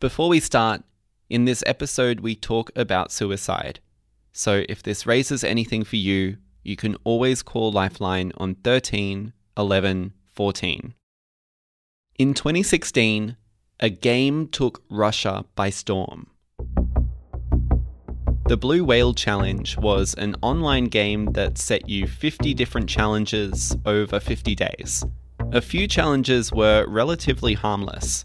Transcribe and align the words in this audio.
Before 0.00 0.30
we 0.30 0.40
start, 0.40 0.82
in 1.28 1.44
this 1.44 1.62
episode, 1.66 2.20
we 2.20 2.34
talk 2.34 2.70
about 2.74 3.12
suicide. 3.12 3.80
So 4.32 4.64
if 4.66 4.82
this 4.82 5.06
raises 5.06 5.44
anything 5.44 5.84
for 5.84 5.96
you, 5.96 6.38
you 6.62 6.74
can 6.74 6.96
always 7.04 7.42
call 7.42 7.70
Lifeline 7.70 8.32
on 8.38 8.54
13 8.54 9.34
11 9.58 10.14
14. 10.32 10.94
In 12.18 12.32
2016, 12.32 13.36
a 13.80 13.90
game 13.90 14.48
took 14.48 14.82
Russia 14.88 15.44
by 15.54 15.68
storm. 15.68 16.28
The 18.46 18.56
Blue 18.56 18.82
Whale 18.82 19.12
Challenge 19.12 19.76
was 19.76 20.14
an 20.14 20.34
online 20.40 20.86
game 20.86 21.26
that 21.32 21.58
set 21.58 21.90
you 21.90 22.06
50 22.06 22.54
different 22.54 22.88
challenges 22.88 23.76
over 23.84 24.18
50 24.18 24.54
days. 24.54 25.04
A 25.52 25.60
few 25.60 25.86
challenges 25.86 26.50
were 26.50 26.86
relatively 26.88 27.52
harmless. 27.52 28.24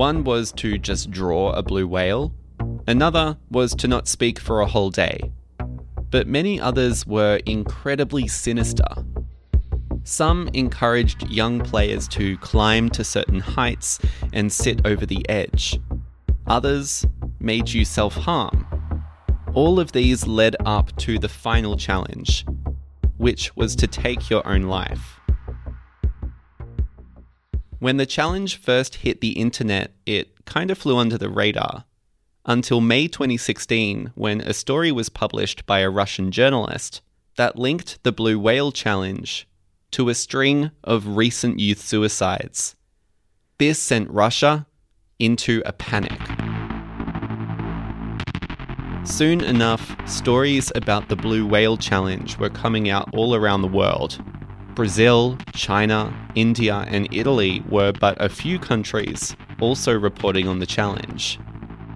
One 0.00 0.24
was 0.24 0.50
to 0.52 0.78
just 0.78 1.10
draw 1.10 1.52
a 1.52 1.62
blue 1.62 1.86
whale, 1.86 2.32
another 2.86 3.36
was 3.50 3.74
to 3.74 3.86
not 3.86 4.08
speak 4.08 4.38
for 4.38 4.62
a 4.62 4.66
whole 4.66 4.88
day. 4.88 5.30
But 6.10 6.26
many 6.26 6.58
others 6.58 7.06
were 7.06 7.38
incredibly 7.44 8.26
sinister. 8.26 8.88
Some 10.04 10.48
encouraged 10.54 11.28
young 11.28 11.60
players 11.60 12.08
to 12.16 12.38
climb 12.38 12.88
to 12.88 13.04
certain 13.04 13.40
heights 13.40 13.98
and 14.32 14.50
sit 14.50 14.80
over 14.86 15.04
the 15.04 15.28
edge. 15.28 15.78
Others 16.46 17.04
made 17.38 17.68
you 17.68 17.84
self 17.84 18.14
harm. 18.14 18.66
All 19.52 19.78
of 19.78 19.92
these 19.92 20.26
led 20.26 20.56
up 20.64 20.96
to 21.00 21.18
the 21.18 21.28
final 21.28 21.76
challenge, 21.76 22.46
which 23.18 23.54
was 23.54 23.76
to 23.76 23.86
take 23.86 24.30
your 24.30 24.48
own 24.48 24.62
life. 24.62 25.19
When 27.80 27.96
the 27.96 28.04
challenge 28.04 28.58
first 28.58 28.96
hit 28.96 29.22
the 29.22 29.30
internet, 29.30 29.94
it 30.04 30.44
kind 30.44 30.70
of 30.70 30.76
flew 30.76 30.98
under 30.98 31.16
the 31.16 31.30
radar. 31.30 31.84
Until 32.44 32.82
May 32.82 33.08
2016, 33.08 34.12
when 34.14 34.42
a 34.42 34.52
story 34.52 34.92
was 34.92 35.08
published 35.08 35.64
by 35.64 35.78
a 35.78 35.88
Russian 35.88 36.30
journalist 36.30 37.00
that 37.36 37.58
linked 37.58 38.02
the 38.02 38.12
Blue 38.12 38.38
Whale 38.38 38.70
Challenge 38.70 39.48
to 39.92 40.10
a 40.10 40.14
string 40.14 40.72
of 40.84 41.16
recent 41.16 41.58
youth 41.58 41.80
suicides. 41.80 42.76
This 43.56 43.78
sent 43.78 44.10
Russia 44.10 44.66
into 45.18 45.62
a 45.64 45.72
panic. 45.72 46.20
Soon 49.06 49.40
enough, 49.40 49.96
stories 50.06 50.70
about 50.74 51.08
the 51.08 51.16
Blue 51.16 51.46
Whale 51.46 51.78
Challenge 51.78 52.36
were 52.36 52.50
coming 52.50 52.90
out 52.90 53.08
all 53.14 53.34
around 53.34 53.62
the 53.62 53.68
world, 53.68 54.22
Brazil, 54.74 55.36
China, 55.52 56.12
India, 56.34 56.84
and 56.88 57.08
Italy 57.12 57.62
were 57.68 57.92
but 57.92 58.20
a 58.20 58.28
few 58.28 58.58
countries 58.58 59.36
also 59.60 59.98
reporting 59.98 60.48
on 60.48 60.58
the 60.58 60.66
challenge. 60.66 61.38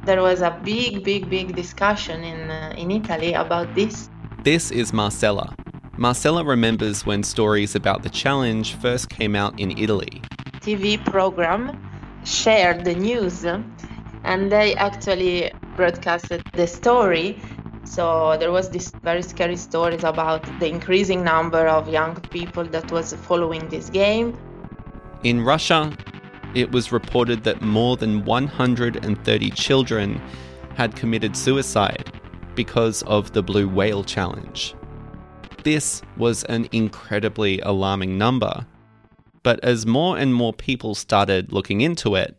There 0.05 0.21
was 0.21 0.43
a 0.43 0.61
big, 0.65 1.03
big, 1.03 1.31
big 1.31 1.55
discussion 1.55 2.23
in, 2.25 2.51
uh, 2.51 2.75
in 2.77 2.91
Italy 2.91 3.33
about 3.33 3.75
this. 3.75 4.11
This 4.43 4.71
is 4.71 4.93
Marcella. 4.93 5.55
Marcella 5.97 6.45
remembers 6.45 7.07
when 7.07 7.23
stories 7.23 7.75
about 7.75 8.03
the 8.03 8.11
challenge 8.11 8.75
first 8.75 9.09
came 9.09 9.35
out 9.35 9.59
in 9.59 9.79
Italy. 9.79 10.21
TV 10.61 11.03
program 11.05 11.81
shared 12.25 12.85
the 12.85 12.95
news 12.95 13.45
and 14.25 14.51
they 14.51 14.75
actually 14.75 15.53
broadcasted 15.77 16.43
the 16.53 16.67
story 16.67 17.39
so 17.85 18.37
there 18.39 18.51
was 18.51 18.71
this 18.71 18.91
very 19.03 19.23
scary 19.23 19.57
stories 19.57 20.05
about 20.05 20.43
the 20.61 20.69
increasing 20.69 21.23
number 21.23 21.67
of 21.67 21.89
young 21.89 22.15
people 22.31 22.65
that 22.65 22.91
was 22.91 23.15
following 23.15 23.69
this 23.69 23.91
game. 23.91 24.37
In 25.23 25.43
Russia, 25.43 25.97
it 26.55 26.73
was 26.73 26.93
reported 26.93 27.45
that 27.45 27.63
more 27.63 27.97
than 27.97 28.25
130 28.25 29.51
children 29.51 30.21
had 30.77 30.97
committed 30.97 31.37
suicide 31.37 32.13
because 32.55 33.03
of 33.03 33.33
the 33.33 33.43
Blue 33.43 33.69
Whale 33.69 34.05
Challenge. 34.05 34.75
This 35.63 36.03
was 36.17 36.45
an 36.45 36.69
incredibly 36.73 37.61
alarming 37.61 38.19
number. 38.19 38.67
But 39.43 39.63
as 39.63 39.87
more 39.87 40.17
and 40.17 40.35
more 40.35 40.53
people 40.53 40.95
started 40.95 41.53
looking 41.53 41.81
into 41.81 42.15
it, 42.15 42.39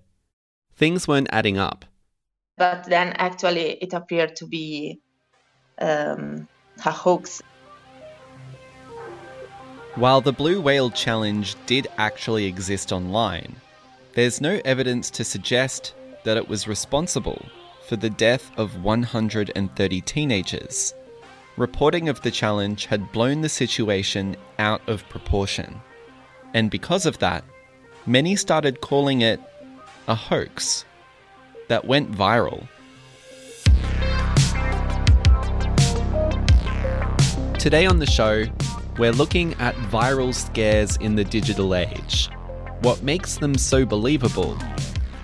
things 0.75 1.07
weren't 1.07 1.27
adding 1.31 1.57
up. 1.57 1.85
But 2.57 2.85
then 2.85 3.13
actually 3.17 3.73
it 3.81 3.93
appeared 3.93 4.35
to 4.37 4.47
be 4.47 5.01
um, 5.79 6.47
hoax. 6.79 7.41
While 9.95 10.21
the 10.21 10.33
Blue 10.33 10.59
Whale 10.59 10.89
Challenge 10.89 11.55
did 11.65 11.87
actually 11.97 12.45
exist 12.45 12.91
online, 12.91 13.55
there's 14.13 14.41
no 14.41 14.59
evidence 14.65 15.09
to 15.11 15.23
suggest 15.23 15.93
that 16.23 16.37
it 16.37 16.49
was 16.49 16.67
responsible 16.67 17.45
for 17.87 17.95
the 17.95 18.09
death 18.09 18.51
of 18.57 18.83
130 18.83 20.01
teenagers. 20.01 20.93
Reporting 21.57 22.09
of 22.09 22.21
the 22.21 22.31
challenge 22.31 22.87
had 22.87 23.11
blown 23.13 23.41
the 23.41 23.49
situation 23.49 24.35
out 24.59 24.81
of 24.89 25.07
proportion. 25.07 25.79
And 26.53 26.69
because 26.69 27.05
of 27.05 27.19
that, 27.19 27.45
many 28.05 28.35
started 28.35 28.81
calling 28.81 29.21
it 29.21 29.39
a 30.07 30.15
hoax 30.15 30.83
that 31.69 31.85
went 31.85 32.11
viral 32.11 32.67
Today 37.65 37.87
on 37.87 37.97
the 37.97 38.05
show, 38.05 38.45
we're 38.99 39.11
looking 39.11 39.55
at 39.55 39.73
viral 39.89 40.35
scares 40.35 40.97
in 40.97 41.15
the 41.15 41.23
digital 41.23 41.73
age, 41.73 42.29
what 42.81 43.01
makes 43.01 43.39
them 43.39 43.55
so 43.55 43.83
believable, 43.87 44.55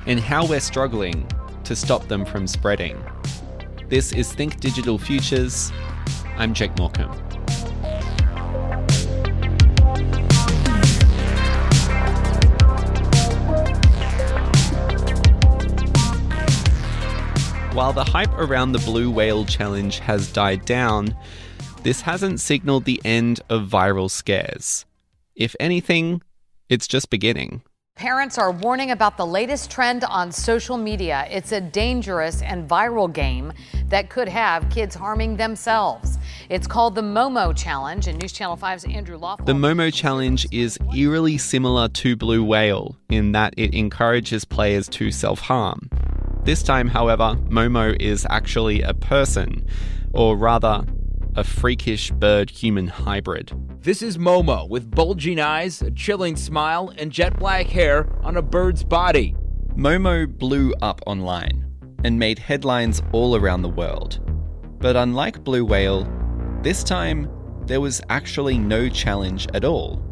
and 0.08 0.20
how 0.20 0.48
we're 0.48 0.60
struggling 0.60 1.28
to 1.66 1.76
stop 1.76 2.08
them 2.08 2.26
from 2.26 2.48
spreading. 2.48 3.00
This 3.90 4.12
is 4.12 4.34
Think 4.34 4.60
Digital 4.60 4.98
Futures. 4.98 5.72
I'm 6.36 6.56
Jake 6.56 6.76
Morecambe. 6.80 7.12
While 17.74 17.94
the 17.94 18.04
hype 18.04 18.34
around 18.34 18.72
the 18.72 18.82
Blue 18.84 19.12
Whale 19.12 19.46
Challenge 19.46 20.00
has 20.00 20.32
died 20.34 20.66
down, 20.66 21.16
this 21.84 22.02
hasn't 22.02 22.40
signaled 22.40 22.86
the 22.86 23.02
end 23.04 23.42
of 23.50 23.68
viral 23.68 24.10
scares. 24.10 24.86
If 25.36 25.56
anything, 25.60 26.22
it's 26.70 26.88
just 26.88 27.10
beginning. 27.10 27.64
Parents 27.96 28.38
are 28.38 28.52
warning 28.52 28.90
about 28.92 29.18
the 29.18 29.26
latest 29.26 29.70
trend 29.70 30.04
on 30.06 30.32
social 30.32 30.78
media. 30.78 31.28
It's 31.30 31.52
a 31.52 31.60
dangerous 31.60 32.42
and 32.42 32.68
viral 32.68 33.12
game 33.12 33.54
that 33.90 34.10
could 34.10 34.30
have 34.30 34.70
kids 34.70 34.96
harming 34.96 35.38
themselves. 35.38 36.18
It's 36.50 36.68
called 36.68 36.96
the 36.96 37.02
Momo 37.02 37.56
Challenge, 37.56 38.08
and 38.08 38.20
News 38.20 38.32
Channel 38.32 38.58
5's 38.58 38.86
Andrew 38.86 39.18
Lawful. 39.18 39.46
The 39.46 39.54
Momo 39.54 39.94
Challenge 39.94 40.48
is 40.52 40.80
eerily 40.96 41.38
similar 41.38 41.90
to 41.90 42.16
Blue 42.16 42.44
Whale 42.44 42.96
in 43.10 43.34
that 43.34 43.54
it 43.58 43.74
encourages 43.74 44.46
players 44.46 44.88
to 44.90 45.12
self 45.12 45.40
harm. 45.42 45.90
This 46.44 46.64
time, 46.64 46.88
however, 46.88 47.36
Momo 47.50 47.96
is 48.02 48.26
actually 48.30 48.82
a 48.82 48.94
person, 48.94 49.68
or 50.14 50.36
rather, 50.36 50.86
a 51.36 51.44
freakish 51.44 52.12
bird 52.12 52.50
human 52.50 52.88
hybrid. 52.88 53.52
This 53.82 54.02
is 54.02 54.18
Momo 54.18 54.68
with 54.68 54.92
bulging 54.92 55.40
eyes, 55.40 55.82
a 55.82 55.92
chilling 55.92 56.36
smile, 56.36 56.94
and 56.98 57.12
jet 57.12 57.40
black 57.40 57.68
hair 57.68 58.10
on 58.22 58.38
a 58.38 58.42
bird's 58.42 58.84
body. 58.84 59.36
Momo 59.76 60.28
blew 60.28 60.74
up 60.82 61.02
online 61.08 61.66
and 62.04 62.20
made 62.20 62.38
headlines 62.38 63.02
all 63.14 63.36
around 63.36 63.62
the 63.62 63.70
world. 63.70 64.20
But 64.80 64.96
unlike 64.96 65.44
Blue 65.44 65.64
Whale, 65.64 66.06
this 66.62 66.84
time 66.84 67.30
there 67.66 67.82
was 67.82 68.02
actually 68.10 68.58
no 68.58 68.90
challenge 68.90 69.48
at 69.54 69.64
all. 69.64 70.04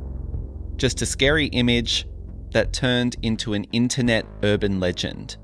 Just 0.77 1.01
a 1.01 1.05
scary 1.05 1.47
image 1.47 2.07
that 2.51 2.71
turned 2.71 3.17
into 3.21 3.53
an 3.53 3.65
internet 3.65 4.25
urban 4.43 4.79
legend. 4.79 5.37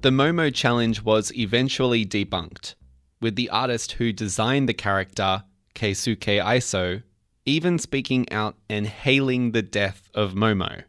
The 0.00 0.10
Momo 0.10 0.52
challenge 0.52 1.02
was 1.02 1.32
eventually 1.36 2.04
debunked, 2.04 2.74
with 3.20 3.36
the 3.36 3.50
artist 3.50 3.92
who 3.92 4.12
designed 4.12 4.68
the 4.68 4.74
character, 4.74 5.44
Keisuke 5.74 6.42
Aiso, 6.42 7.02
even 7.44 7.78
speaking 7.78 8.30
out 8.32 8.56
and 8.68 8.86
hailing 8.86 9.52
the 9.52 9.62
death 9.62 10.08
of 10.14 10.34
Momo. 10.34 10.84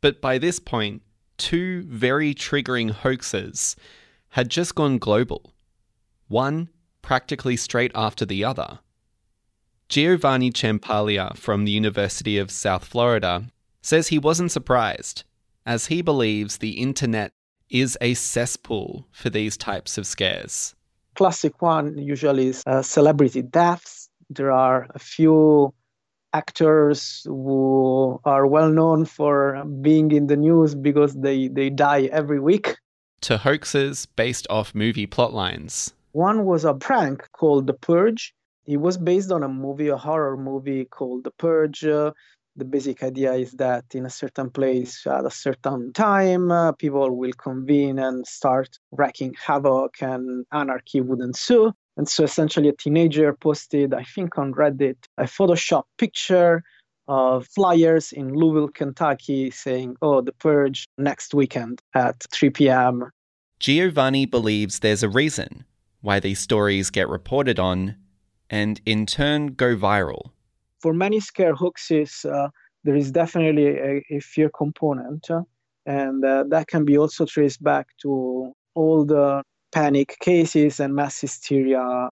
But 0.00 0.20
by 0.20 0.38
this 0.38 0.58
point, 0.58 1.02
two 1.36 1.82
very 1.82 2.34
triggering 2.34 2.90
hoaxes 2.90 3.76
had 4.30 4.48
just 4.48 4.74
gone 4.74 4.98
global, 4.98 5.52
one 6.28 6.68
practically 7.02 7.56
straight 7.56 7.92
after 7.94 8.24
the 8.24 8.44
other. 8.44 8.80
Giovanni 9.88 10.50
Ciampaglia 10.50 11.36
from 11.36 11.64
the 11.64 11.72
University 11.72 12.38
of 12.38 12.50
South 12.50 12.84
Florida 12.84 13.50
says 13.82 14.08
he 14.08 14.18
wasn't 14.18 14.50
surprised, 14.50 15.24
as 15.66 15.86
he 15.86 16.00
believes 16.00 16.58
the 16.58 16.80
internet 16.80 17.32
is 17.68 17.98
a 18.00 18.14
cesspool 18.14 19.06
for 19.12 19.30
these 19.30 19.56
types 19.56 19.98
of 19.98 20.06
scares 20.06 20.74
classic 21.14 21.60
one 21.62 21.96
usually 21.98 22.48
is 22.48 22.62
uh, 22.66 22.82
celebrity 22.82 23.42
deaths. 23.42 24.08
There 24.30 24.50
are 24.50 24.86
a 24.94 24.98
few 24.98 25.72
actors 26.32 27.22
who 27.26 28.20
are 28.24 28.46
well 28.46 28.70
known 28.70 29.04
for 29.04 29.64
being 29.80 30.10
in 30.10 30.26
the 30.26 30.36
news 30.36 30.74
because 30.74 31.14
they, 31.14 31.48
they 31.48 31.70
die 31.70 32.08
every 32.12 32.40
week. 32.40 32.76
To 33.22 33.38
hoaxes 33.38 34.06
based 34.06 34.46
off 34.50 34.74
movie 34.74 35.06
plotlines. 35.06 35.92
One 36.12 36.44
was 36.44 36.64
a 36.64 36.74
prank 36.74 37.28
called 37.32 37.66
The 37.66 37.74
Purge. 37.74 38.34
It 38.66 38.78
was 38.78 38.96
based 38.98 39.30
on 39.30 39.42
a 39.42 39.48
movie, 39.48 39.88
a 39.88 39.96
horror 39.96 40.36
movie 40.36 40.84
called 40.84 41.24
The 41.24 41.30
Purge. 41.32 41.84
Uh, 41.84 42.12
the 42.56 42.64
basic 42.64 43.02
idea 43.02 43.32
is 43.32 43.52
that 43.52 43.84
in 43.94 44.06
a 44.06 44.10
certain 44.10 44.50
place 44.50 45.06
at 45.06 45.24
a 45.24 45.30
certain 45.30 45.92
time, 45.92 46.50
uh, 46.50 46.72
people 46.72 47.16
will 47.16 47.32
convene 47.32 47.98
and 47.98 48.26
start 48.26 48.78
wreaking 48.92 49.34
havoc 49.34 50.00
and 50.00 50.46
anarchy 50.52 51.00
would 51.00 51.20
ensue. 51.20 51.72
And 51.96 52.08
so 52.08 52.24
essentially, 52.24 52.68
a 52.68 52.72
teenager 52.72 53.32
posted, 53.32 53.94
I 53.94 54.04
think 54.04 54.38
on 54.38 54.52
Reddit, 54.52 54.96
a 55.18 55.24
Photoshop 55.24 55.84
picture 55.98 56.62
of 57.06 57.46
flyers 57.48 58.12
in 58.12 58.32
Louisville, 58.32 58.68
Kentucky 58.68 59.50
saying, 59.50 59.96
oh, 60.02 60.20
the 60.20 60.32
purge 60.32 60.88
next 60.96 61.34
weekend 61.34 61.80
at 61.94 62.24
3 62.32 62.50
p.m. 62.50 63.10
Giovanni 63.60 64.26
believes 64.26 64.80
there's 64.80 65.02
a 65.02 65.08
reason 65.08 65.64
why 66.00 66.20
these 66.20 66.38
stories 66.38 66.90
get 66.90 67.08
reported 67.08 67.58
on 67.58 67.96
and 68.50 68.80
in 68.84 69.06
turn 69.06 69.48
go 69.48 69.76
viral. 69.76 70.30
For 70.84 70.92
many 70.92 71.18
scare 71.18 71.54
hoaxes, 71.54 72.26
uh, 72.26 72.48
there 72.84 72.94
is 72.94 73.10
definitely 73.10 73.68
a, 73.68 74.04
a 74.10 74.20
fear 74.20 74.50
component, 74.50 75.30
uh, 75.30 75.40
and 75.86 76.22
that 76.22 76.66
can 76.68 76.84
be 76.84 76.98
also 76.98 77.24
traced 77.24 77.62
back 77.62 77.86
to 78.02 78.52
all 78.74 79.06
the 79.06 79.42
panic 79.72 80.14
cases 80.20 80.80
and 80.80 80.94
mass 80.94 81.22
hysteria. 81.22 82.10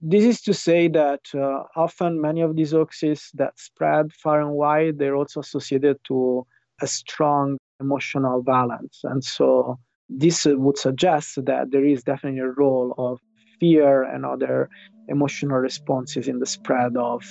This 0.00 0.24
is 0.24 0.40
to 0.42 0.54
say 0.54 0.86
that 0.86 1.22
uh, 1.34 1.64
often 1.74 2.20
many 2.20 2.40
of 2.40 2.54
these 2.54 2.70
hoaxes 2.70 3.30
that 3.34 3.58
spread 3.58 4.12
far 4.12 4.40
and 4.40 4.52
wide, 4.52 4.98
they're 4.98 5.16
also 5.16 5.40
associated 5.40 5.96
to 6.04 6.46
a 6.80 6.86
strong 6.86 7.58
emotional 7.80 8.44
balance. 8.44 9.00
And 9.02 9.24
so 9.24 9.76
this 10.08 10.44
would 10.44 10.78
suggest 10.78 11.44
that 11.46 11.72
there 11.72 11.84
is 11.84 12.04
definitely 12.04 12.42
a 12.42 12.54
role 12.64 12.94
of 12.96 13.18
fear 13.58 14.04
and 14.04 14.24
other 14.24 14.68
emotional 15.08 15.56
responses 15.56 16.28
in 16.28 16.38
the 16.38 16.46
spread 16.46 16.96
of 16.96 17.24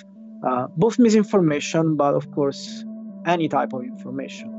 uh, 0.44 0.68
both 0.78 1.00
misinformation, 1.00 1.96
but 1.96 2.14
of 2.14 2.32
course, 2.32 2.86
any 3.26 3.48
type 3.48 3.74
of 3.74 3.84
information. 3.84 4.50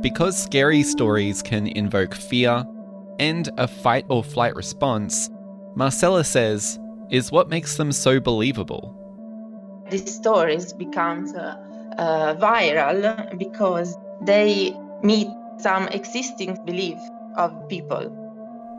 Because 0.00 0.36
scary 0.36 0.82
stories 0.82 1.42
can 1.42 1.66
invoke 1.66 2.14
fear 2.14 2.64
and 3.18 3.48
a 3.56 3.66
fight 3.66 4.04
or 4.08 4.22
flight 4.22 4.54
response, 4.54 5.30
Marcella 5.74 6.24
says, 6.24 6.78
is 7.10 7.32
what 7.32 7.48
makes 7.48 7.76
them 7.76 7.90
so 7.90 8.20
believable. 8.20 8.94
These 9.90 10.14
stories 10.14 10.72
become 10.72 11.34
uh, 11.36 11.56
uh, 11.98 12.34
viral 12.36 13.38
because 13.38 13.96
they 14.22 14.74
meet 15.02 15.28
some 15.58 15.88
existing 15.88 16.58
belief 16.64 16.98
of 17.36 17.68
people. 17.68 18.20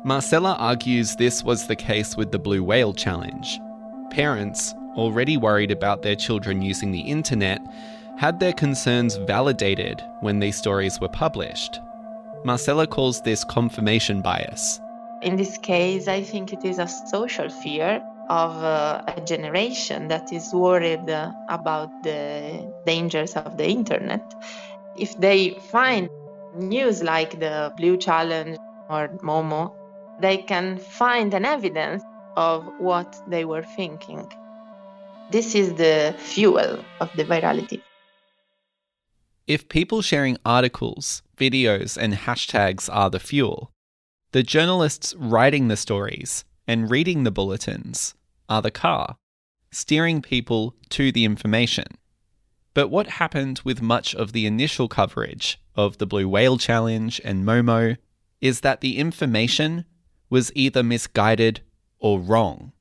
Marcella 0.04 0.56
argues 0.60 1.16
this 1.16 1.44
was 1.44 1.68
the 1.68 1.76
case 1.76 2.16
with 2.16 2.32
the 2.32 2.40
Blue 2.40 2.64
Whale 2.64 2.94
Challenge. 2.94 3.60
Parents, 4.10 4.74
already 4.96 5.38
worried 5.38 5.72
about 5.72 6.02
their 6.02 6.16
children 6.16 6.62
using 6.62 6.92
the 6.92 7.02
internet, 7.02 7.60
had 8.18 8.40
their 8.40 8.54
concerns 8.54 9.16
validated 9.18 10.04
when 10.22 10.40
these 10.40 10.56
stories 10.56 11.00
were 11.02 11.10
published. 11.10 11.82
Marcella 12.44 12.88
calls 12.88 13.22
this 13.22 13.44
confirmation 13.44 14.22
bias. 14.22 14.80
In 15.22 15.36
this 15.36 15.58
case, 15.58 16.08
I 16.08 16.22
think 16.22 16.54
it 16.54 16.64
is 16.64 16.80
a 16.80 16.88
social 16.88 17.50
fear 17.50 18.02
of 18.30 18.52
uh, 18.64 19.02
a 19.08 19.22
generation 19.22 20.08
that 20.08 20.32
is 20.32 20.54
worried 20.54 21.10
uh, 21.10 21.32
about 21.50 21.90
the 22.04 22.72
dangers 22.86 23.34
of 23.36 23.58
the 23.58 23.68
internet. 23.68 24.24
If 24.98 25.20
they 25.20 25.52
find 25.72 26.10
news 26.56 27.04
like 27.04 27.40
the 27.40 27.74
Blue 27.76 27.98
Challenge 27.98 28.58
or 28.90 29.10
Momo, 29.24 29.74
they 30.20 30.38
can 30.38 30.78
find 30.78 31.34
an 31.34 31.46
evidence 31.46 32.04
of 32.36 32.66
what 32.80 33.22
they 33.28 33.46
were 33.46 33.64
thinking. 33.64 34.32
This 35.32 35.56
is 35.56 35.74
the 35.74 36.16
fuel 36.18 36.84
of 37.00 37.10
the 37.16 37.24
virality. 37.26 37.82
If 39.48 39.70
people 39.70 40.02
sharing 40.02 40.38
articles, 40.46 41.22
videos, 41.38 41.98
and 41.98 42.14
hashtags 42.14 42.90
are 42.92 43.10
the 43.10 43.20
fuel, 43.20 43.72
the 44.32 44.44
journalists 44.44 45.16
writing 45.18 45.68
the 45.68 45.78
stories 45.78 46.46
and 46.68 46.90
reading 46.90 47.24
the 47.24 47.32
bulletins 47.32 48.16
are 48.50 48.62
the 48.62 48.72
car, 48.72 49.18
steering 49.72 50.22
people 50.22 50.76
to 50.90 51.12
the 51.12 51.26
information. 51.26 51.86
But 52.74 52.90
what 52.90 53.08
happened 53.08 53.62
with 53.64 53.82
much 53.82 54.14
of 54.16 54.34
the 54.34 54.46
initial 54.46 54.88
coverage 54.88 55.60
of 55.76 55.98
the 55.98 56.06
Blue 56.06 56.28
Whale 56.28 56.58
Challenge 56.58 57.22
and 57.24 57.46
Momo 57.46 57.98
is 58.42 58.62
that 58.62 58.82
the 58.82 58.98
information 58.98 59.86
was 60.30 60.52
either 60.56 60.84
misguided 60.84 61.62
or 62.00 62.20
wrong. 62.20 62.72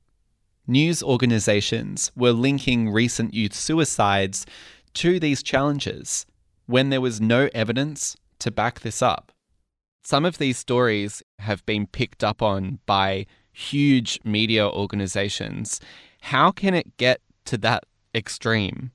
News 0.67 1.03
organizations 1.03 2.11
were 2.15 2.31
linking 2.31 2.89
recent 2.89 3.33
youth 3.33 3.53
suicides 3.53 4.45
to 4.95 5.19
these 5.19 5.43
challenges 5.43 6.25
when 6.65 6.89
there 6.89 7.01
was 7.01 7.21
no 7.21 7.49
evidence 7.53 8.17
to 8.39 8.51
back 8.51 8.79
this 8.79 9.01
up. 9.01 9.31
Some 10.03 10.25
of 10.25 10.37
these 10.37 10.57
stories 10.57 11.23
have 11.39 11.65
been 11.65 11.87
picked 11.87 12.23
up 12.23 12.41
on 12.41 12.79
by 12.85 13.25
huge 13.51 14.19
media 14.23 14.67
organizations. 14.67 15.79
How 16.21 16.51
can 16.51 16.73
it 16.73 16.97
get 16.97 17.21
to 17.45 17.57
that 17.59 17.85
extreme? 18.13 18.91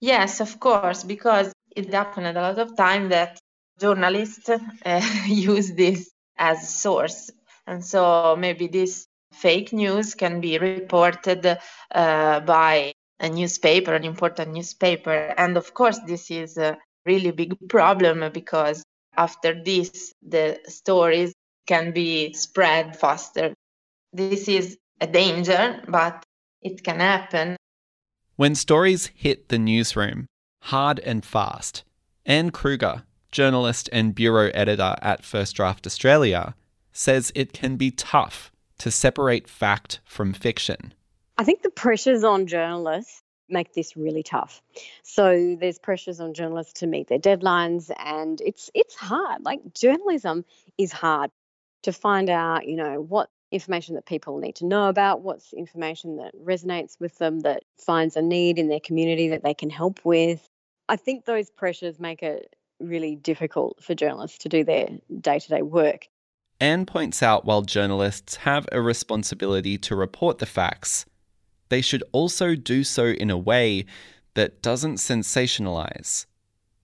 Yes, 0.00 0.40
of 0.40 0.60
course, 0.60 1.04
because 1.04 1.52
it 1.74 1.92
happened 1.92 2.26
a 2.26 2.32
lot 2.32 2.58
of 2.58 2.76
time 2.76 3.08
that 3.10 3.38
journalists 3.78 4.48
uh, 4.84 5.08
use 5.26 5.72
this 5.72 6.10
as 6.36 6.68
source. 6.68 7.30
And 7.66 7.84
so 7.84 8.36
maybe 8.36 8.66
this 8.66 9.06
fake 9.32 9.72
news 9.72 10.14
can 10.14 10.40
be 10.40 10.58
reported 10.58 11.58
uh, 11.94 12.40
by 12.40 12.92
a 13.20 13.28
newspaper, 13.28 13.94
an 13.94 14.04
important 14.04 14.52
newspaper. 14.52 15.34
And 15.38 15.56
of 15.56 15.74
course, 15.74 15.98
this 16.06 16.30
is 16.30 16.56
a 16.58 16.76
really 17.06 17.30
big 17.30 17.56
problem 17.68 18.30
because 18.32 18.82
after 19.16 19.62
this, 19.62 20.12
the 20.26 20.58
stories 20.66 21.32
can 21.66 21.92
be 21.92 22.32
spread 22.32 22.98
faster. 22.98 23.54
This 24.12 24.48
is 24.48 24.76
a 25.00 25.06
danger, 25.06 25.82
but 25.88 26.24
it 26.60 26.82
can 26.84 27.00
happen. 27.00 27.56
When 28.36 28.54
stories 28.54 29.10
hit 29.14 29.48
the 29.48 29.58
newsroom 29.58 30.26
hard 30.62 30.98
and 31.00 31.24
fast, 31.24 31.84
Anne 32.24 32.50
Kruger, 32.50 33.04
journalist 33.30 33.88
and 33.92 34.14
bureau 34.14 34.50
editor 34.54 34.96
at 35.02 35.24
First 35.24 35.56
Draft 35.56 35.86
Australia, 35.86 36.54
says 36.92 37.32
it 37.34 37.52
can 37.52 37.76
be 37.76 37.90
tough 37.90 38.51
to 38.82 38.90
separate 38.90 39.48
fact 39.48 40.00
from 40.04 40.32
fiction. 40.32 40.92
I 41.38 41.44
think 41.44 41.62
the 41.62 41.70
pressures 41.70 42.24
on 42.24 42.48
journalists 42.48 43.22
make 43.48 43.72
this 43.74 43.96
really 43.96 44.24
tough. 44.24 44.60
So 45.04 45.56
there's 45.60 45.78
pressures 45.78 46.18
on 46.18 46.34
journalists 46.34 46.80
to 46.80 46.88
meet 46.88 47.06
their 47.06 47.20
deadlines 47.20 47.92
and 47.96 48.40
it's 48.40 48.70
it's 48.74 48.96
hard. 48.96 49.44
Like 49.44 49.60
journalism 49.72 50.44
is 50.78 50.90
hard 50.90 51.30
to 51.84 51.92
find 51.92 52.28
out, 52.28 52.66
you 52.66 52.74
know, 52.74 53.00
what 53.00 53.30
information 53.52 53.94
that 53.94 54.06
people 54.06 54.38
need 54.38 54.56
to 54.56 54.66
know 54.66 54.88
about, 54.88 55.20
what's 55.20 55.52
information 55.52 56.16
that 56.16 56.34
resonates 56.34 56.98
with 56.98 57.16
them 57.18 57.38
that 57.40 57.62
finds 57.78 58.16
a 58.16 58.22
need 58.22 58.58
in 58.58 58.68
their 58.68 58.80
community 58.80 59.28
that 59.28 59.44
they 59.44 59.54
can 59.54 59.70
help 59.70 60.00
with. 60.04 60.44
I 60.88 60.96
think 60.96 61.24
those 61.24 61.50
pressures 61.50 62.00
make 62.00 62.24
it 62.24 62.56
really 62.80 63.14
difficult 63.14 63.80
for 63.80 63.94
journalists 63.94 64.38
to 64.38 64.48
do 64.48 64.64
their 64.64 64.88
day-to-day 65.20 65.62
work. 65.62 66.08
Anne 66.62 66.86
points 66.86 67.24
out 67.24 67.44
while 67.44 67.62
journalists 67.62 68.36
have 68.36 68.68
a 68.70 68.80
responsibility 68.80 69.76
to 69.76 69.96
report 69.96 70.38
the 70.38 70.46
facts, 70.46 71.04
they 71.70 71.80
should 71.80 72.04
also 72.12 72.54
do 72.54 72.84
so 72.84 73.06
in 73.06 73.30
a 73.30 73.36
way 73.36 73.84
that 74.34 74.62
doesn't 74.62 74.94
sensationalize 74.94 76.24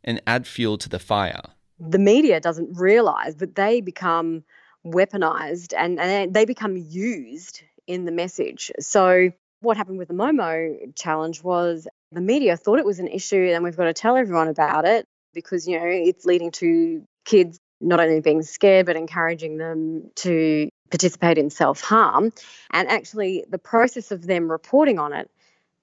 and 0.02 0.20
add 0.26 0.48
fuel 0.48 0.78
to 0.78 0.88
the 0.88 0.98
fire. 0.98 1.42
The 1.78 2.00
media 2.00 2.40
doesn't 2.40 2.76
realize, 2.76 3.36
but 3.36 3.54
they 3.54 3.80
become 3.80 4.42
weaponized 4.84 5.72
and, 5.78 6.00
and 6.00 6.34
they 6.34 6.44
become 6.44 6.76
used 6.76 7.62
in 7.86 8.04
the 8.04 8.10
message. 8.10 8.72
So, 8.80 9.30
what 9.60 9.76
happened 9.76 9.98
with 9.98 10.08
the 10.08 10.14
Momo 10.14 10.92
challenge 10.96 11.44
was 11.44 11.86
the 12.10 12.20
media 12.20 12.56
thought 12.56 12.80
it 12.80 12.84
was 12.84 12.98
an 12.98 13.06
issue 13.06 13.52
and 13.54 13.62
we've 13.62 13.76
got 13.76 13.84
to 13.84 13.94
tell 13.94 14.16
everyone 14.16 14.48
about 14.48 14.86
it 14.86 15.04
because, 15.34 15.68
you 15.68 15.78
know, 15.78 15.86
it's 15.86 16.24
leading 16.24 16.50
to 16.52 17.04
kids 17.24 17.60
not 17.80 18.00
only 18.00 18.20
being 18.20 18.42
scared, 18.42 18.86
but 18.86 18.96
encouraging 18.96 19.58
them 19.58 20.10
to 20.16 20.68
participate 20.90 21.38
in 21.38 21.50
self 21.50 21.80
harm. 21.80 22.32
And 22.72 22.88
actually, 22.88 23.44
the 23.48 23.58
process 23.58 24.10
of 24.10 24.26
them 24.26 24.50
reporting 24.50 24.98
on 24.98 25.12
it 25.12 25.30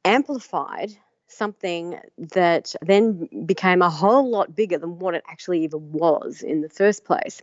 amplified 0.04 0.92
something 1.28 2.00
that 2.18 2.76
then 2.82 3.28
became 3.46 3.82
a 3.82 3.90
whole 3.90 4.30
lot 4.30 4.56
bigger 4.56 4.78
than 4.78 5.00
what 5.00 5.16
it 5.16 5.24
actually 5.28 5.64
even 5.64 5.92
was 5.92 6.42
in 6.42 6.62
the 6.62 6.70
first 6.70 7.04
place. 7.04 7.42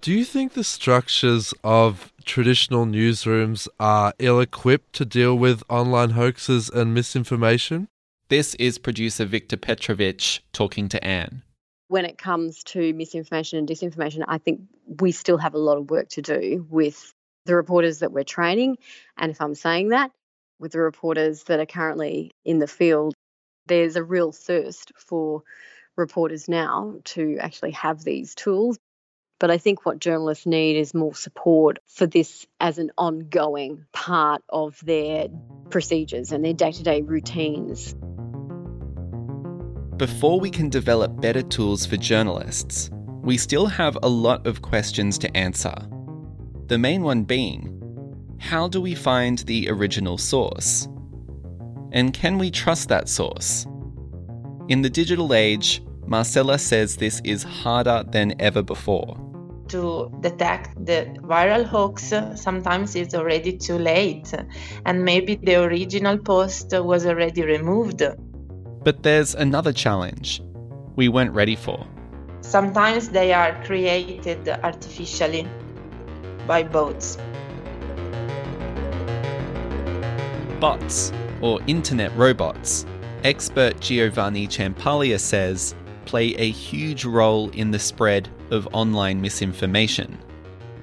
Do 0.00 0.12
you 0.12 0.24
think 0.24 0.52
the 0.52 0.64
structures 0.64 1.52
of 1.64 2.12
traditional 2.24 2.86
newsrooms 2.86 3.66
are 3.80 4.14
ill 4.18 4.40
equipped 4.40 4.92
to 4.94 5.04
deal 5.04 5.36
with 5.36 5.62
online 5.68 6.10
hoaxes 6.10 6.70
and 6.70 6.94
misinformation? 6.94 7.88
This 8.28 8.54
is 8.56 8.78
producer 8.78 9.24
Victor 9.24 9.56
Petrovich 9.56 10.40
talking 10.52 10.88
to 10.90 11.02
Anne. 11.04 11.42
When 11.88 12.04
it 12.04 12.18
comes 12.18 12.62
to 12.64 12.92
misinformation 12.92 13.58
and 13.58 13.68
disinformation, 13.68 14.24
I 14.28 14.38
think 14.38 14.60
we 14.86 15.12
still 15.12 15.38
have 15.38 15.54
a 15.54 15.58
lot 15.58 15.78
of 15.78 15.90
work 15.90 16.08
to 16.10 16.22
do 16.22 16.66
with 16.68 17.14
the 17.46 17.54
reporters 17.54 18.00
that 18.00 18.12
we're 18.12 18.24
training. 18.24 18.76
And 19.16 19.30
if 19.30 19.40
I'm 19.40 19.54
saying 19.54 19.88
that, 19.88 20.10
with 20.58 20.72
the 20.72 20.80
reporters 20.80 21.44
that 21.44 21.60
are 21.60 21.66
currently 21.66 22.32
in 22.44 22.58
the 22.58 22.66
field, 22.66 23.14
there's 23.66 23.96
a 23.96 24.02
real 24.02 24.32
thirst 24.32 24.92
for 24.96 25.42
reporters 25.96 26.48
now 26.48 26.96
to 27.04 27.38
actually 27.40 27.72
have 27.72 28.02
these 28.02 28.34
tools. 28.34 28.78
But 29.40 29.50
I 29.50 29.58
think 29.58 29.86
what 29.86 30.00
journalists 30.00 30.46
need 30.46 30.76
is 30.76 30.94
more 30.94 31.14
support 31.14 31.78
for 31.86 32.06
this 32.06 32.46
as 32.58 32.78
an 32.78 32.90
ongoing 32.98 33.84
part 33.92 34.42
of 34.48 34.78
their 34.84 35.28
procedures 35.70 36.32
and 36.32 36.44
their 36.44 36.54
day 36.54 36.72
to 36.72 36.82
day 36.82 37.02
routines. 37.02 37.94
Before 39.98 40.38
we 40.38 40.48
can 40.48 40.68
develop 40.68 41.20
better 41.20 41.42
tools 41.42 41.84
for 41.84 41.96
journalists, 41.96 42.88
we 43.20 43.36
still 43.36 43.66
have 43.66 43.98
a 44.04 44.08
lot 44.08 44.46
of 44.46 44.62
questions 44.62 45.18
to 45.18 45.36
answer. 45.36 45.74
The 46.68 46.78
main 46.78 47.02
one 47.02 47.24
being 47.24 47.74
how 48.38 48.68
do 48.68 48.80
we 48.80 48.94
find 48.94 49.38
the 49.38 49.68
original 49.68 50.16
source? 50.16 50.86
And 51.90 52.14
can 52.14 52.38
we 52.38 52.52
trust 52.52 52.88
that 52.90 53.08
source? 53.08 53.66
In 54.68 54.82
the 54.82 54.88
digital 54.88 55.34
age, 55.34 55.82
Marcella 56.06 56.60
says 56.60 56.96
this 56.96 57.20
is 57.24 57.42
harder 57.42 58.04
than 58.06 58.40
ever 58.40 58.62
before. 58.62 59.16
To 59.70 60.16
detect 60.20 60.86
the 60.86 61.06
viral 61.22 61.64
hoax, 61.64 62.12
sometimes 62.36 62.94
it's 62.94 63.14
already 63.14 63.58
too 63.58 63.78
late, 63.78 64.32
and 64.86 65.04
maybe 65.04 65.34
the 65.34 65.56
original 65.56 66.18
post 66.18 66.72
was 66.72 67.04
already 67.04 67.42
removed. 67.42 68.04
But 68.84 69.02
there's 69.02 69.34
another 69.34 69.72
challenge 69.72 70.42
we 70.96 71.08
weren't 71.08 71.32
ready 71.32 71.56
for. 71.56 71.86
Sometimes 72.40 73.10
they 73.10 73.32
are 73.32 73.52
created 73.64 74.48
artificially 74.48 75.46
by 76.46 76.62
bots. 76.62 77.18
Bots, 80.60 81.12
or 81.40 81.60
internet 81.66 82.16
robots, 82.16 82.86
expert 83.24 83.80
Giovanni 83.80 84.46
Ciampaglia 84.46 85.20
says 85.20 85.74
play 86.04 86.34
a 86.34 86.50
huge 86.50 87.04
role 87.04 87.50
in 87.50 87.70
the 87.70 87.78
spread 87.78 88.28
of 88.50 88.66
online 88.72 89.20
misinformation. 89.20 90.16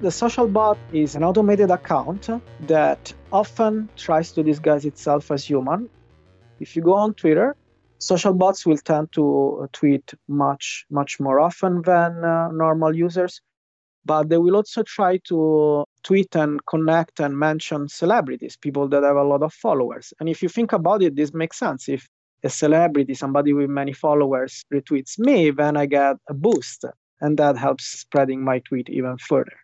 The 0.02 0.10
social 0.10 0.46
bot 0.46 0.78
is 0.92 1.16
an 1.16 1.24
automated 1.24 1.70
account 1.70 2.28
that 2.68 3.12
often 3.32 3.88
tries 3.96 4.30
to 4.32 4.42
disguise 4.42 4.84
itself 4.84 5.30
as 5.30 5.44
human. 5.44 5.88
If 6.60 6.76
you 6.76 6.82
go 6.82 6.92
on 6.94 7.14
Twitter, 7.14 7.56
social 7.98 8.34
bots 8.34 8.66
will 8.66 8.78
tend 8.78 9.12
to 9.12 9.68
tweet 9.72 10.14
much, 10.28 10.86
much 10.90 11.20
more 11.20 11.40
often 11.40 11.82
than 11.82 12.24
uh, 12.24 12.48
normal 12.52 12.94
users, 12.94 13.40
but 14.04 14.28
they 14.28 14.38
will 14.38 14.56
also 14.56 14.82
try 14.82 15.18
to 15.28 15.84
tweet 16.02 16.34
and 16.36 16.64
connect 16.66 17.20
and 17.20 17.36
mention 17.38 17.88
celebrities, 17.88 18.56
people 18.56 18.88
that 18.88 19.02
have 19.02 19.16
a 19.16 19.24
lot 19.24 19.42
of 19.42 19.52
followers. 19.52 20.12
And 20.20 20.28
if 20.28 20.42
you 20.42 20.48
think 20.48 20.72
about 20.72 21.02
it, 21.02 21.16
this 21.16 21.34
makes 21.34 21.58
sense. 21.58 21.88
If 21.88 22.08
a 22.44 22.48
celebrity, 22.48 23.14
somebody 23.14 23.52
with 23.52 23.68
many 23.68 23.92
followers, 23.92 24.64
retweets 24.72 25.18
me, 25.18 25.50
then 25.50 25.76
I 25.76 25.86
get 25.86 26.16
a 26.28 26.34
boost. 26.34 26.84
And 27.20 27.38
that 27.38 27.56
helps 27.56 27.86
spreading 27.86 28.44
my 28.44 28.60
tweet 28.60 28.88
even 28.90 29.16
further. 29.18 29.56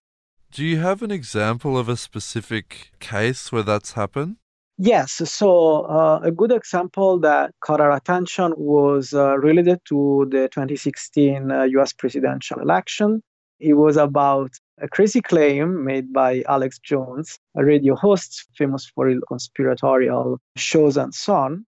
Do 0.50 0.64
you 0.64 0.78
have 0.78 1.02
an 1.02 1.10
example 1.10 1.78
of 1.78 1.88
a 1.88 1.96
specific 1.96 2.90
case 2.98 3.52
where 3.52 3.62
that's 3.62 3.92
happened? 3.92 4.36
Yes. 4.84 5.12
So, 5.30 5.82
uh, 5.82 6.18
a 6.24 6.32
good 6.32 6.50
example 6.50 7.16
that 7.20 7.54
caught 7.60 7.80
our 7.80 7.92
attention 7.92 8.52
was 8.56 9.14
uh, 9.14 9.38
related 9.38 9.78
to 9.84 10.26
the 10.28 10.48
2016 10.48 11.52
uh, 11.52 11.62
US 11.78 11.92
presidential 11.92 12.58
election. 12.58 13.22
It 13.60 13.74
was 13.74 13.96
about 13.96 14.50
a 14.80 14.88
crazy 14.88 15.20
claim 15.20 15.84
made 15.84 16.12
by 16.12 16.42
Alex 16.48 16.80
Jones, 16.80 17.38
a 17.56 17.64
radio 17.64 17.94
host 17.94 18.48
famous 18.58 18.90
for 18.92 19.06
his 19.06 19.20
conspiratorial 19.28 20.40
shows 20.56 20.96
and 20.96 21.14
so 21.14 21.34
on. 21.34 21.64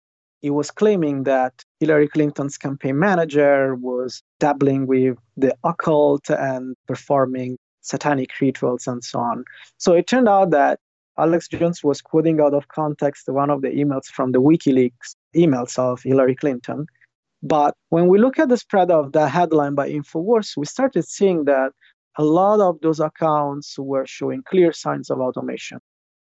He 0.44 0.52
was 0.52 0.70
claiming 0.70 1.24
that 1.24 1.64
Hillary 1.80 2.10
Clinton's 2.10 2.60
campaign 2.60 3.00
manager 3.00 3.74
was 3.74 4.22
dabbling 4.40 4.86
with 4.86 5.18
the 5.36 5.56
occult 5.64 6.30
and 6.30 6.76
performing 6.88 7.58
satanic 7.82 8.30
rituals 8.40 8.86
and 8.86 9.04
so 9.04 9.18
on. 9.18 9.46
So 9.80 9.94
it 9.94 10.06
turned 10.06 10.30
out 10.30 10.52
that 10.52 10.80
Alex 11.20 11.48
Jones 11.48 11.84
was 11.84 12.02
quoting 12.02 12.40
out 12.40 12.54
of 12.54 12.68
context 12.70 13.28
one 13.28 13.50
of 13.50 13.62
the 13.62 13.70
emails 13.70 14.06
from 14.06 14.32
the 14.32 14.42
WikiLeaks 14.42 15.16
emails 15.36 15.78
of 15.78 16.02
Hillary 16.02 16.36
Clinton. 16.36 16.86
But 17.44 17.74
when 17.90 18.08
we 18.08 18.20
look 18.20 18.40
at 18.40 18.50
the 18.50 18.58
spread 18.58 18.92
of 18.92 19.12
the 19.12 19.28
headline 19.28 19.76
by 19.76 19.90
InfoWars, 19.90 20.58
we 20.58 20.66
started 20.66 21.06
seeing 21.06 21.46
that 21.46 21.72
a 22.18 22.24
lot 22.24 22.60
of 22.60 22.82
those 22.82 23.00
accounts 23.00 23.78
were 23.78 24.06
showing 24.06 24.44
clear 24.44 24.74
signs 24.74 25.10
of 25.10 25.20
automation. 25.20 25.80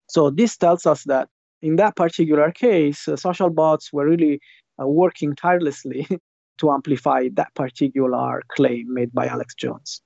So 0.08 0.30
this 0.30 0.56
tells 0.56 0.86
us 0.86 1.04
that 1.04 1.28
in 1.62 1.76
that 1.76 1.96
particular 1.96 2.50
case, 2.50 3.08
uh, 3.08 3.16
social 3.16 3.50
bots 3.50 3.92
were 3.92 4.06
really 4.06 4.40
uh, 4.80 4.86
working 4.86 5.34
tirelessly 5.34 6.06
to 6.58 6.70
amplify 6.70 7.28
that 7.34 7.54
particular 7.54 8.42
claim 8.48 8.92
made 8.92 9.12
by 9.12 9.26
Alex 9.26 9.54
Jones. 9.54 10.02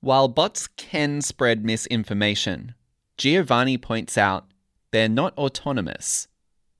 While 0.00 0.28
bots 0.28 0.66
can 0.76 1.20
spread 1.20 1.64
misinformation, 1.64 2.74
Giovanni 3.20 3.76
points 3.76 4.16
out 4.16 4.46
they're 4.92 5.06
not 5.06 5.36
autonomous. 5.36 6.26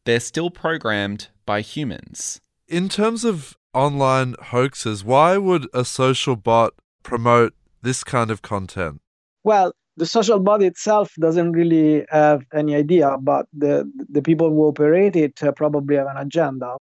They're 0.07 0.21
still 0.21 0.49
programmed 0.49 1.29
by 1.45 1.61
humans. 1.61 2.41
In 2.67 2.89
terms 2.89 3.27
of 3.27 3.59
online 3.75 4.37
hoaxes, 4.45 5.05
why 5.05 5.37
would 5.37 5.69
a 5.75 5.85
social 5.85 6.37
bot 6.37 6.73
promote 7.03 7.53
this 7.83 8.03
kind 8.03 8.31
of 8.31 8.41
content? 8.41 9.03
Well, 9.45 9.75
the 9.99 10.07
social 10.07 10.41
body 10.41 10.65
itself 10.65 11.13
doesn't 11.21 11.53
really 11.53 12.07
have 12.09 12.47
any 12.55 12.75
idea, 12.75 13.19
but 13.21 13.45
the, 13.53 13.85
the 14.09 14.23
people 14.23 14.49
who 14.49 14.65
operate 14.65 15.17
it 15.17 15.43
uh, 15.43 15.53
probably 15.53 15.97
have 15.97 16.07
an 16.07 16.17
agenda. 16.17 16.79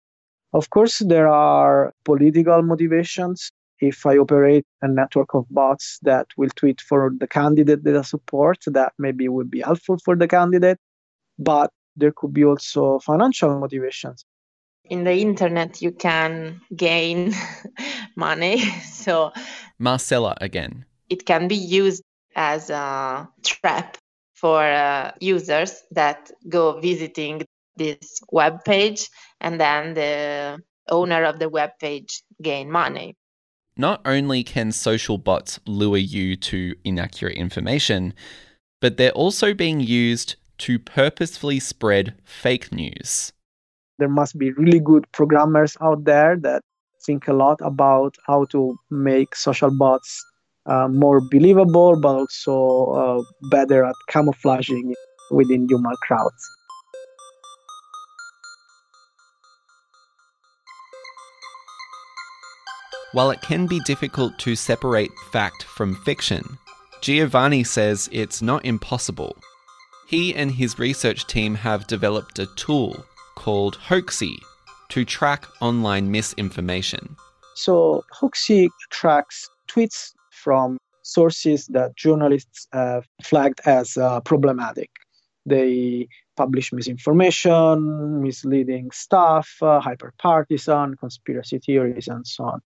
Of 0.53 0.71
course, 0.71 0.97
there 0.97 1.27
are 1.27 1.93
political 2.05 2.63
motivations. 2.63 3.51
If 3.79 4.05
I 4.05 4.17
operate 4.17 4.65
a 4.81 4.87
network 4.87 5.33
of 5.33 5.45
bots 5.49 5.99
that 6.03 6.27
will 6.37 6.49
tweet 6.55 6.79
for 6.81 7.11
the 7.17 7.27
candidate 7.27 7.83
that 7.83 7.97
I 7.97 8.01
support, 8.01 8.59
that 8.67 8.93
maybe 8.97 9.27
would 9.27 9.51
be 9.51 9.61
helpful 9.61 9.97
for 10.03 10.15
the 10.15 10.27
candidate. 10.27 10.79
But 11.37 11.71
there 11.95 12.13
could 12.15 12.33
be 12.33 12.45
also 12.45 12.99
financial 12.99 13.59
motivations. 13.59 14.25
In 14.85 15.03
the 15.03 15.13
internet, 15.13 15.81
you 15.81 15.91
can 15.91 16.61
gain 16.75 17.33
money. 18.15 18.61
So, 19.03 19.33
Marcella 19.79 20.37
again. 20.39 20.85
It 21.09 21.25
can 21.25 21.49
be 21.49 21.55
used 21.55 22.03
as 22.35 22.69
a 22.69 23.27
trap 23.43 23.97
for 24.33 24.63
uh, 24.63 25.11
users 25.19 25.83
that 25.91 26.31
go 26.47 26.79
visiting 26.79 27.43
this 27.75 28.21
web 28.31 28.63
page 28.63 29.09
and 29.41 29.59
then 29.59 29.93
the 29.93 30.61
owner 30.89 31.23
of 31.23 31.39
the 31.39 31.49
web 31.49 31.71
page 31.79 32.23
gain 32.41 32.71
money. 32.71 33.15
Not 33.75 34.01
only 34.05 34.43
can 34.43 34.71
social 34.71 35.17
bots 35.17 35.59
lure 35.65 35.97
you 35.97 36.35
to 36.35 36.75
inaccurate 36.83 37.35
information, 37.37 38.13
but 38.81 38.97
they're 38.97 39.11
also 39.11 39.53
being 39.53 39.79
used 39.79 40.35
to 40.59 40.77
purposefully 40.77 41.59
spread 41.59 42.13
fake 42.23 42.71
news. 42.71 43.33
There 43.97 44.09
must 44.09 44.37
be 44.37 44.51
really 44.51 44.79
good 44.79 45.11
programmers 45.11 45.75
out 45.81 46.03
there 46.03 46.37
that 46.41 46.61
think 47.05 47.27
a 47.27 47.33
lot 47.33 47.59
about 47.61 48.15
how 48.27 48.45
to 48.45 48.77
make 48.89 49.35
social 49.35 49.71
bots 49.71 50.23
uh, 50.65 50.87
more 50.87 51.21
believable, 51.31 51.99
but 51.99 52.15
also 52.15 52.91
uh, 52.93 53.23
better 53.49 53.83
at 53.83 53.95
camouflaging 54.07 54.93
within 55.31 55.67
human 55.67 55.95
crowds. 56.01 56.49
While 63.13 63.29
it 63.29 63.41
can 63.41 63.67
be 63.67 63.79
difficult 63.81 64.39
to 64.39 64.55
separate 64.55 65.11
fact 65.31 65.61
from 65.65 65.93
fiction, 66.03 66.57
Giovanni 67.01 67.63
says 67.63 68.09
it's 68.11 68.41
not 68.41 68.65
impossible. 68.65 69.37
He 70.07 70.33
and 70.33 70.51
his 70.51 70.79
research 70.79 71.27
team 71.27 71.53
have 71.53 71.85
developed 71.85 72.39
a 72.39 72.47
tool 72.55 73.05
called 73.35 73.77
Hoaxy 73.77 74.39
to 74.89 75.05
track 75.05 75.45
online 75.61 76.09
misinformation. 76.09 77.15
So, 77.53 78.03
Hoaxy 78.19 78.69
tracks 78.89 79.47
tweets 79.67 80.13
from 80.31 80.79
sources 81.03 81.67
that 81.67 81.95
journalists 81.95 82.67
have 82.73 83.05
flagged 83.23 83.61
as 83.65 83.95
uh, 83.95 84.21
problematic. 84.21 84.89
They 85.45 86.07
publish 86.35 86.73
misinformation, 86.73 88.23
misleading 88.23 88.89
stuff, 88.89 89.49
uh, 89.61 89.79
hyper 89.81 90.15
partisan, 90.17 90.95
conspiracy 90.95 91.59
theories, 91.59 92.07
and 92.07 92.25
so 92.25 92.45
on. 92.45 92.61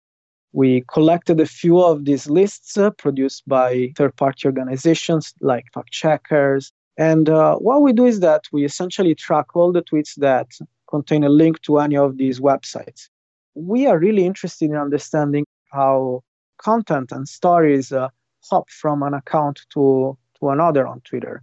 We 0.53 0.85
collected 0.87 1.39
a 1.39 1.47
few 1.47 1.81
of 1.81 2.05
these 2.05 2.29
lists 2.29 2.77
uh, 2.77 2.91
produced 2.91 3.47
by 3.47 3.91
third 3.97 4.15
party 4.15 4.47
organizations 4.47 5.33
like 5.41 5.65
fact 5.73 5.91
checkers. 5.91 6.71
And 6.95 7.27
uh, 7.27 7.55
what 7.55 7.81
we 7.81 7.91
do 7.91 8.05
is 8.05 8.19
that 8.19 8.43
we 8.51 8.63
essentially 8.63 9.15
track 9.15 9.55
all 9.55 9.71
the 9.71 9.81
tweets 9.81 10.13
that 10.17 10.47
contain 10.87 11.23
a 11.23 11.29
link 11.29 11.59
to 11.63 11.79
any 11.79 11.97
of 11.97 12.17
these 12.17 12.39
websites. 12.39 13.09
We 13.55 13.87
are 13.87 13.97
really 13.97 14.27
interested 14.27 14.69
in 14.69 14.75
understanding 14.75 15.45
how 15.71 16.23
content 16.59 17.11
and 17.11 17.27
stories 17.27 17.91
uh, 17.91 18.09
hop 18.47 18.69
from 18.69 19.01
an 19.01 19.15
account 19.15 19.61
to, 19.73 20.15
to 20.39 20.49
another 20.49 20.85
on 20.85 21.01
Twitter. 21.01 21.41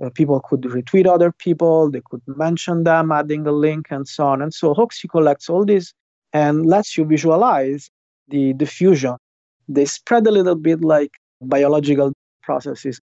Uh, 0.00 0.08
people 0.10 0.40
could 0.40 0.62
retweet 0.62 1.06
other 1.06 1.32
people, 1.32 1.90
they 1.90 2.00
could 2.08 2.22
mention 2.26 2.84
them, 2.84 3.10
adding 3.10 3.44
a 3.46 3.52
link, 3.52 3.88
and 3.90 4.06
so 4.06 4.24
on. 4.24 4.40
And 4.40 4.54
so 4.54 4.72
Hoaxy 4.72 5.08
collects 5.10 5.50
all 5.50 5.64
this 5.64 5.92
and 6.32 6.64
lets 6.64 6.96
you 6.96 7.04
visualize 7.04 7.90
the 8.28 8.52
diffusion. 8.54 9.16
They 9.68 9.84
spread 9.84 10.26
a 10.26 10.30
little 10.30 10.54
bit 10.54 10.82
like 10.82 11.10
biological 11.40 12.12
processes. 12.42 13.00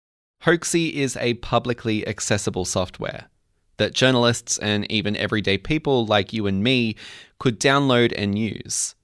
Hoaxy 0.42 0.92
is 0.92 1.16
a 1.16 1.34
publicly 1.34 2.06
accessible 2.06 2.64
software 2.64 3.26
that 3.76 3.94
journalists 3.94 4.58
and 4.58 4.90
even 4.90 5.16
everyday 5.16 5.58
people 5.58 6.06
like 6.06 6.32
you 6.32 6.46
and 6.46 6.62
me 6.62 6.94
could 7.38 7.58
download 7.58 8.12
and 8.16 8.38
use. 8.38 8.94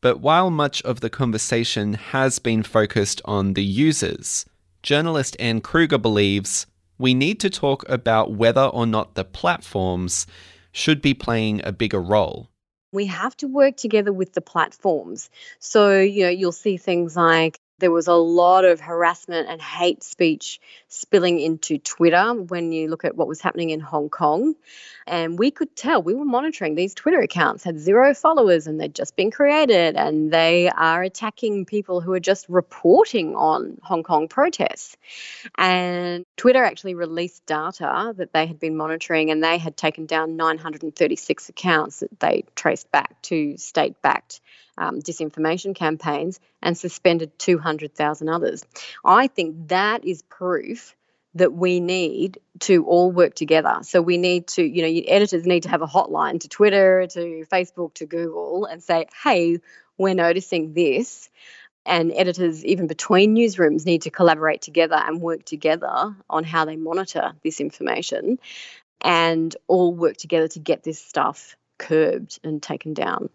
But 0.00 0.20
while 0.20 0.50
much 0.50 0.82
of 0.82 1.00
the 1.00 1.10
conversation 1.10 1.94
has 1.94 2.38
been 2.38 2.62
focused 2.62 3.22
on 3.24 3.54
the 3.54 3.64
users, 3.64 4.44
journalist 4.82 5.36
Anne 5.40 5.62
Kruger 5.62 5.98
believes 5.98 6.66
we 6.98 7.14
need 7.14 7.40
to 7.40 7.50
talk 7.50 7.88
about 7.88 8.32
whether 8.32 8.66
or 8.66 8.86
not 8.86 9.14
the 9.14 9.24
platforms 9.24 10.26
should 10.70 11.00
be 11.00 11.14
playing 11.14 11.60
a 11.64 11.72
bigger 11.72 12.00
role 12.00 12.50
we 12.94 13.06
have 13.06 13.36
to 13.38 13.48
work 13.48 13.76
together 13.76 14.12
with 14.12 14.32
the 14.32 14.40
platforms. 14.40 15.30
So, 15.58 16.00
you 16.00 16.24
know, 16.24 16.30
you'll 16.30 16.52
see 16.52 16.76
things 16.78 17.16
like 17.16 17.58
there 17.78 17.90
was 17.90 18.06
a 18.06 18.14
lot 18.14 18.64
of 18.64 18.80
harassment 18.80 19.48
and 19.48 19.60
hate 19.60 20.02
speech 20.02 20.60
spilling 20.88 21.40
into 21.40 21.78
Twitter 21.78 22.32
when 22.34 22.72
you 22.72 22.88
look 22.88 23.04
at 23.04 23.16
what 23.16 23.26
was 23.26 23.40
happening 23.40 23.70
in 23.70 23.80
Hong 23.80 24.08
Kong. 24.08 24.54
And 25.06 25.38
we 25.38 25.50
could 25.50 25.74
tell, 25.74 26.02
we 26.02 26.14
were 26.14 26.24
monitoring 26.24 26.76
these 26.76 26.94
Twitter 26.94 27.20
accounts, 27.20 27.64
had 27.64 27.78
zero 27.78 28.14
followers 28.14 28.66
and 28.66 28.80
they'd 28.80 28.94
just 28.94 29.16
been 29.16 29.30
created. 29.30 29.96
And 29.96 30.32
they 30.32 30.70
are 30.70 31.02
attacking 31.02 31.66
people 31.66 32.00
who 32.00 32.12
are 32.12 32.20
just 32.20 32.48
reporting 32.48 33.34
on 33.34 33.78
Hong 33.82 34.02
Kong 34.02 34.28
protests. 34.28 34.96
And 35.56 36.24
Twitter 36.36 36.62
actually 36.62 36.94
released 36.94 37.44
data 37.44 38.14
that 38.16 38.32
they 38.32 38.46
had 38.46 38.60
been 38.60 38.76
monitoring 38.76 39.30
and 39.30 39.42
they 39.42 39.58
had 39.58 39.76
taken 39.76 40.06
down 40.06 40.36
936 40.36 41.48
accounts 41.48 42.00
that 42.00 42.20
they 42.20 42.44
traced 42.54 42.90
back 42.90 43.20
to 43.22 43.56
state 43.56 44.00
backed 44.00 44.40
um, 44.78 45.00
disinformation 45.00 45.74
campaigns 45.74 46.40
and 46.62 46.76
suspended 46.76 47.38
200,000 47.38 48.28
others. 48.28 48.64
I 49.04 49.26
think 49.26 49.68
that 49.68 50.04
is 50.04 50.22
proof 50.22 50.96
that 51.34 51.52
we 51.52 51.80
need 51.80 52.38
to 52.60 52.84
all 52.84 53.10
work 53.10 53.34
together. 53.34 53.78
So 53.82 54.00
we 54.00 54.18
need 54.18 54.46
to, 54.48 54.62
you 54.62 54.82
know, 54.82 55.02
editors 55.08 55.44
need 55.44 55.64
to 55.64 55.68
have 55.68 55.82
a 55.82 55.86
hotline 55.86 56.40
to 56.40 56.48
Twitter, 56.48 57.06
to 57.08 57.44
Facebook, 57.50 57.94
to 57.94 58.06
Google 58.06 58.66
and 58.66 58.82
say, 58.82 59.06
hey, 59.22 59.58
we're 59.98 60.14
noticing 60.14 60.74
this. 60.74 61.28
And 61.86 62.12
editors, 62.12 62.64
even 62.64 62.86
between 62.86 63.34
newsrooms, 63.34 63.84
need 63.84 64.02
to 64.02 64.10
collaborate 64.10 64.62
together 64.62 64.94
and 64.94 65.20
work 65.20 65.44
together 65.44 66.16
on 66.30 66.44
how 66.44 66.64
they 66.64 66.76
monitor 66.76 67.32
this 67.42 67.60
information 67.60 68.38
and 69.02 69.54
all 69.66 69.92
work 69.92 70.16
together 70.16 70.48
to 70.48 70.60
get 70.60 70.82
this 70.82 70.98
stuff 70.98 71.56
curbed 71.78 72.38
and 72.42 72.62
taken 72.62 72.94
down. 72.94 73.28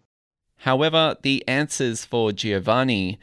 However, 0.60 1.16
the 1.22 1.42
answers 1.48 2.04
for 2.04 2.32
Giovanni 2.32 3.18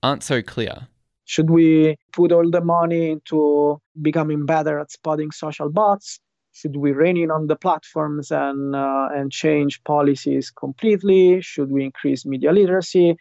aren't 0.00 0.22
so 0.22 0.42
clear. 0.42 0.86
Should 1.24 1.50
we 1.50 1.96
put 2.12 2.30
all 2.30 2.48
the 2.48 2.60
money 2.60 3.10
into 3.10 3.80
becoming 4.00 4.46
better 4.46 4.78
at 4.78 4.92
spotting 4.92 5.32
social 5.32 5.70
bots? 5.70 6.20
Should 6.52 6.76
we 6.76 6.92
rein 6.92 7.16
in 7.16 7.30
on 7.32 7.48
the 7.48 7.56
platforms 7.56 8.30
and 8.30 8.76
uh, 8.76 9.08
and 9.12 9.32
change 9.32 9.82
policies 9.84 10.50
completely? 10.50 11.40
Should 11.40 11.70
we 11.70 11.84
increase 11.84 12.24
media 12.24 12.52
literacy? 12.52 13.16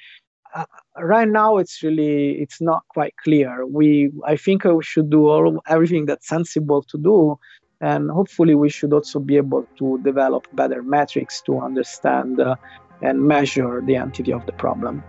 Uh, 0.53 0.65
right 0.99 1.27
now, 1.27 1.57
it's 1.57 1.81
really 1.81 2.33
it's 2.43 2.61
not 2.61 2.83
quite 2.89 3.15
clear. 3.23 3.65
We 3.65 4.11
I 4.23 4.37
think 4.37 4.65
we 4.65 4.83
should 4.83 5.09
do 5.09 5.27
all 5.27 5.61
everything 5.67 6.05
that's 6.05 6.27
sensible 6.27 6.83
to 6.83 6.97
do, 6.97 7.39
and 7.81 8.11
hopefully 8.11 8.55
we 8.55 8.69
should 8.69 8.93
also 8.93 9.19
be 9.19 9.37
able 9.37 9.65
to 9.79 9.99
develop 10.03 10.47
better 10.53 10.81
metrics 10.83 11.41
to 11.41 11.59
understand 11.59 12.39
uh, 12.39 12.55
and 13.01 13.21
measure 13.21 13.81
the 13.81 13.95
entity 13.95 14.33
of 14.33 14.45
the 14.45 14.51
problem. 14.51 15.03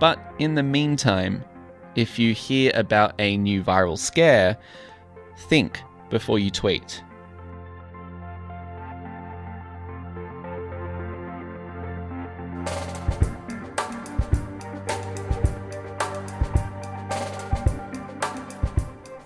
But 0.00 0.18
in 0.38 0.54
the 0.54 0.62
meantime, 0.62 1.44
if 1.94 2.18
you 2.18 2.34
hear 2.34 2.72
about 2.74 3.14
a 3.18 3.36
new 3.36 3.62
viral 3.62 3.98
scare, 3.98 4.56
think 5.48 5.80
before 6.10 6.38
you 6.38 6.50
tweet. 6.50 7.02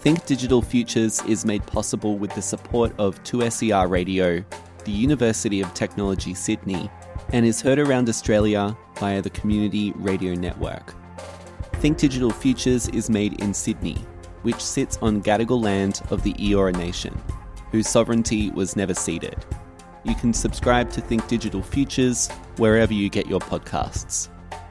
Think 0.01 0.25
Digital 0.27 0.63
Futures 0.63 1.23
is 1.25 1.45
made 1.45 1.67
possible 1.67 2.17
with 2.17 2.33
the 2.35 2.41
support 2.41 2.95
of 2.99 3.23
2SER 3.25 3.91
Radio, 3.91 4.45
the 4.85 4.93
University 4.93 5.61
of 5.61 5.73
Technology 5.75 6.35
Sydney, 6.35 6.91
and 7.33 7.45
is 7.45 7.61
heard 7.61 7.79
around 7.79 8.09
Australia 8.09 8.77
via 8.97 9.21
the 9.21 9.31
Community 9.31 9.93
Radio 9.97 10.35
Network. 10.35 10.95
Think 11.75 11.99
Digital 11.99 12.31
Futures 12.31 12.89
is 12.89 13.11
made 13.11 13.41
in 13.41 13.55
Sydney, 13.55 13.99
which 14.43 14.61
sits 14.61 14.99
on 15.03 15.23
Gadigal 15.23 15.63
land 15.63 16.03
of 16.11 16.23
the 16.23 16.35
Eora 16.35 16.75
Nation, 16.75 17.17
whose 17.71 17.89
sovereignty 17.89 18.51
was 18.51 18.77
never 18.77 18.95
ceded. 18.95 19.45
You 20.05 20.15
can 20.15 20.33
subscribe 20.33 20.91
to 20.93 21.01
Think 21.01 21.29
Digital 21.29 21.63
Futures 21.63 22.29
wherever 22.57 22.95
you 22.95 23.09
get 23.09 23.27
your 23.27 23.41
podcasts. 23.41 24.29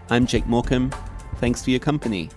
I'm 0.10 0.26
Jake 0.26 0.48
Morecambe. 0.48 0.91
Thanks 1.36 1.63
for 1.63 1.70
your 1.70 1.80
company. 1.80 2.30